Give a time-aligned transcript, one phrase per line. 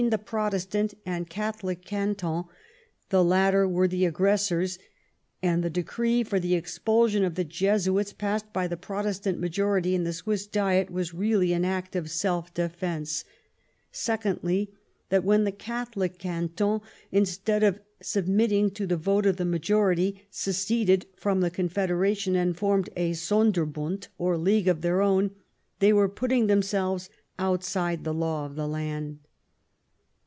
[0.09, 2.45] the Protestant and Oatholic cantons,
[3.09, 4.79] the latter were the aggressors,
[5.43, 9.93] and that the decree for the expalsion of the Jesuits passed by the Protestant majority
[9.93, 13.25] in the S¥riss Diet was really an act of self defence;
[13.91, 14.73] secondly,
[15.09, 16.81] that when the Oatholic cantons,
[17.11, 22.35] instead of submitting to the TOte of the majority, seceded from the Confederation!
[22.35, 25.29] and formed a Sonderbund or league of their own,
[25.77, 29.19] they were putting themselves outside the law of the land.